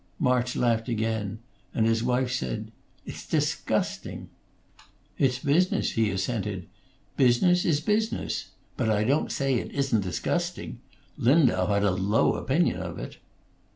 March 0.17 0.55
laughed 0.55 0.89
again, 0.89 1.37
and 1.75 1.85
his 1.85 2.01
wife 2.03 2.31
said, 2.31 2.71
"It's 3.05 3.23
disgusting." 3.23 4.29
"It's 5.19 5.37
business," 5.37 5.91
he 5.91 6.09
assented. 6.09 6.67
"Business 7.17 7.65
is 7.65 7.81
business; 7.81 8.49
but 8.77 8.89
I 8.89 9.03
don't 9.03 9.31
say 9.31 9.53
it 9.59 9.71
isn't 9.71 10.01
disgusting. 10.01 10.81
Lindau 11.19 11.67
had 11.67 11.83
a 11.83 11.91
low 11.91 12.33
opinion 12.33 12.81
of 12.81 12.97
it." 12.97 13.17